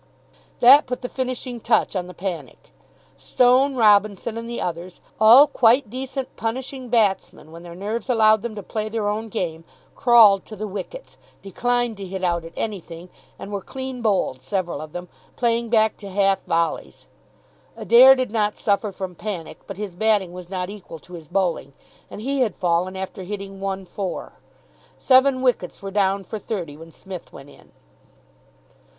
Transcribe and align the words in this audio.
That 0.61 0.87
put 0.87 1.03
the 1.03 1.07
finishing 1.09 1.59
touch 1.59 1.95
on 1.95 2.07
the 2.07 2.15
panic. 2.15 2.71
Stone, 3.17 3.75
Robinson, 3.75 4.35
and 4.35 4.49
the 4.49 4.59
others, 4.59 4.99
all 5.19 5.45
quite 5.45 5.91
decent 5.91 6.35
punishing 6.35 6.89
batsmen 6.89 7.51
when 7.51 7.61
their 7.61 7.75
nerves 7.75 8.09
allowed 8.09 8.41
them 8.41 8.55
to 8.55 8.63
play 8.63 8.89
their 8.89 9.07
own 9.07 9.27
game, 9.29 9.63
crawled 9.93 10.43
to 10.47 10.55
the 10.55 10.65
wickets, 10.67 11.17
declined 11.43 11.97
to 11.97 12.07
hit 12.07 12.23
out 12.23 12.43
at 12.43 12.57
anything, 12.57 13.09
and 13.37 13.51
were 13.51 13.61
clean 13.61 14.01
bowled, 14.01 14.41
several 14.41 14.81
of 14.81 14.91
them, 14.91 15.07
playing 15.35 15.69
back 15.69 15.97
to 15.97 16.09
half 16.09 16.41
volleys. 16.45 17.05
Adair 17.77 18.15
did 18.15 18.31
not 18.31 18.57
suffer 18.57 18.91
from 18.91 19.13
panic, 19.13 19.59
but 19.67 19.77
his 19.77 19.93
batting 19.93 20.33
was 20.33 20.49
not 20.49 20.71
equal 20.71 20.97
to 20.97 21.13
his 21.13 21.27
bowling, 21.27 21.73
and 22.09 22.21
he 22.21 22.39
had 22.41 22.55
fallen 22.55 22.95
after 22.97 23.21
hitting 23.21 23.59
one 23.61 23.85
four. 23.85 24.33
Seven 24.97 25.43
wickets 25.43 25.79
were 25.83 25.91
down 25.91 26.23
for 26.23 26.39
thirty 26.39 26.75
when 26.75 26.91
Psmith 26.91 27.31
went 27.31 27.51
in. 27.51 27.71